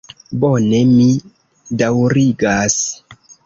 Bone, 0.45 0.79
mi 0.93 1.07
daŭrigas. 1.85 2.83